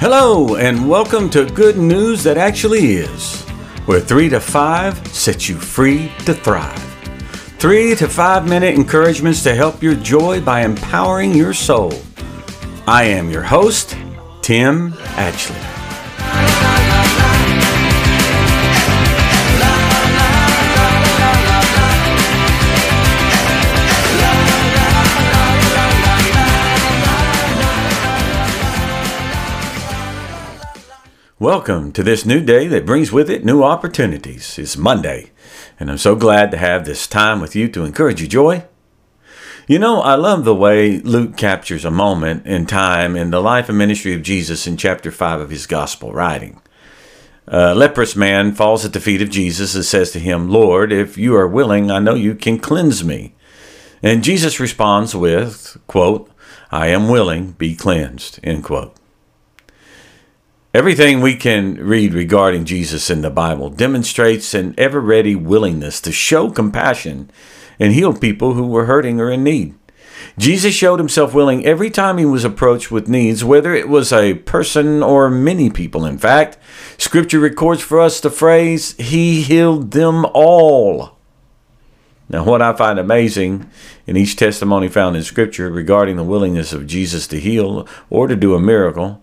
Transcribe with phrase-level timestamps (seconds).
[0.00, 3.42] Hello, and welcome to Good News That Actually Is,
[3.86, 6.82] where 3 to 5 sets you free to thrive.
[7.58, 11.92] 3 to 5 minute encouragements to help your joy by empowering your soul.
[12.86, 13.96] I am your host,
[14.42, 15.79] Tim Atchley.
[31.40, 34.58] Welcome to this new day that brings with it new opportunities.
[34.58, 35.30] It's Monday,
[35.80, 38.66] and I'm so glad to have this time with you to encourage you, Joy.
[39.66, 43.70] You know, I love the way Luke captures a moment in time in the life
[43.70, 46.60] and ministry of Jesus in chapter 5 of his gospel writing.
[47.46, 51.16] A leprous man falls at the feet of Jesus and says to him, Lord, if
[51.16, 53.34] you are willing, I know you can cleanse me.
[54.02, 56.30] And Jesus responds with, quote,
[56.70, 58.99] I am willing, be cleansed, end quote.
[60.72, 66.12] Everything we can read regarding Jesus in the Bible demonstrates an ever ready willingness to
[66.12, 67.28] show compassion
[67.80, 69.74] and heal people who were hurting or in need.
[70.38, 74.34] Jesus showed himself willing every time he was approached with needs, whether it was a
[74.34, 76.04] person or many people.
[76.04, 76.56] In fact,
[76.98, 81.16] Scripture records for us the phrase, He healed them all.
[82.28, 83.68] Now, what I find amazing
[84.06, 88.36] in each testimony found in Scripture regarding the willingness of Jesus to heal or to
[88.36, 89.20] do a miracle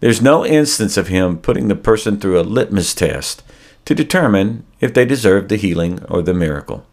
[0.00, 3.42] there's no instance of him putting the person through a litmus test
[3.84, 6.86] to determine if they deserve the healing or the miracle.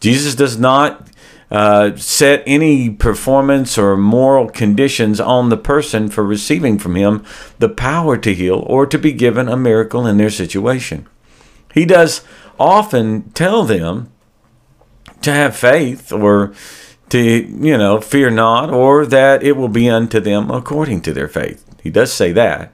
[0.00, 1.08] Jesus does not
[1.50, 7.24] uh, set any performance or moral conditions on the person for receiving from him
[7.58, 11.06] the power to heal or to be given a miracle in their situation.
[11.74, 12.22] He does
[12.58, 14.10] often tell them
[15.20, 16.54] to have faith or
[17.12, 21.28] to, you know, fear not, or that it will be unto them according to their
[21.28, 21.62] faith.
[21.82, 22.72] He does say that.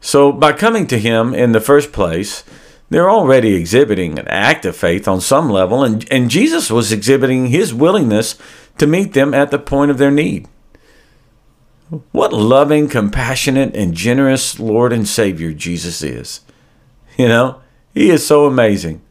[0.00, 2.44] So, by coming to him in the first place,
[2.88, 7.48] they're already exhibiting an act of faith on some level, and, and Jesus was exhibiting
[7.48, 8.38] his willingness
[8.78, 10.48] to meet them at the point of their need.
[12.12, 16.40] What loving, compassionate, and generous Lord and Savior Jesus is.
[17.18, 17.60] You know,
[17.92, 19.02] he is so amazing.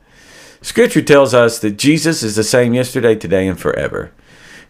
[0.66, 4.12] Scripture tells us that Jesus is the same yesterday, today, and forever.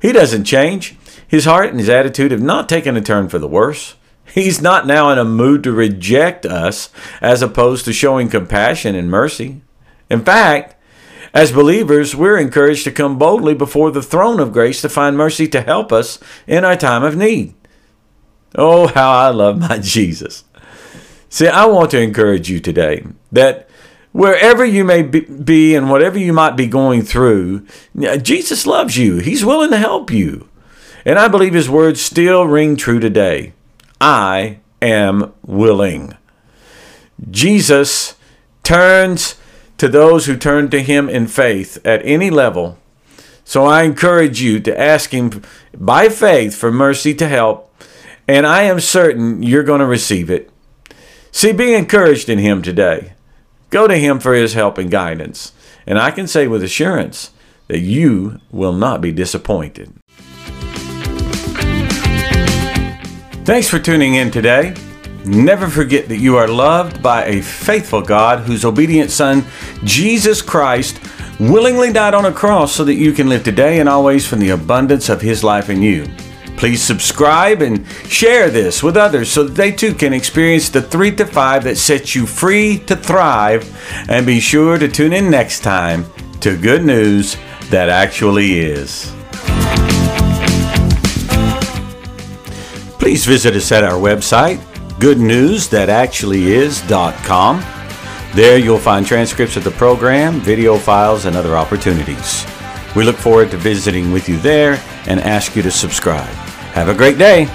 [0.01, 0.97] He doesn't change.
[1.25, 3.95] His heart and his attitude have not taken a turn for the worse.
[4.25, 6.89] He's not now in a mood to reject us
[7.21, 9.61] as opposed to showing compassion and mercy.
[10.09, 10.75] In fact,
[11.33, 15.47] as believers, we're encouraged to come boldly before the throne of grace to find mercy
[15.47, 17.55] to help us in our time of need.
[18.53, 20.43] Oh, how I love my Jesus.
[21.29, 23.69] See, I want to encourage you today that
[24.15, 27.67] wherever you may be and whatever you might be going through,
[28.21, 29.17] Jesus loves you.
[29.17, 30.47] He's willing to help you.
[31.03, 33.51] And I believe his words still ring true today.
[33.99, 36.15] I am willing.
[37.29, 38.15] Jesus
[38.63, 39.35] turns
[39.77, 42.79] to those who turn to him in faith at any level.
[43.43, 45.43] So I encourage you to ask him
[45.77, 47.69] by faith for mercy to help,
[48.29, 50.49] and I am certain you're going to receive it.
[51.33, 53.11] See, be encouraged in him today.
[53.75, 55.51] Go to him for his help and guidance,
[55.85, 57.31] and I can say with assurance
[57.67, 59.91] that you will not be disappointed.
[63.43, 64.73] Thanks for tuning in today.
[65.25, 69.43] Never forget that you are loved by a faithful God whose obedient Son,
[69.83, 70.97] Jesus Christ,
[71.37, 74.51] willingly died on a cross so that you can live today and always from the
[74.51, 76.05] abundance of His life in you.
[76.57, 81.15] Please subscribe and share this with others so that they too can experience the 3
[81.17, 83.69] to 5 that sets you free to thrive.
[84.09, 86.05] And be sure to tune in next time
[86.39, 87.35] to Good News
[87.69, 89.11] That Actually Is.
[92.99, 94.57] Please visit us at our website,
[94.99, 97.65] goodnewsthatactuallyis.com.
[98.33, 102.45] There you'll find transcripts of the program, video files, and other opportunities.
[102.95, 106.33] We look forward to visiting with you there and ask you to subscribe.
[106.73, 107.47] Have a great day.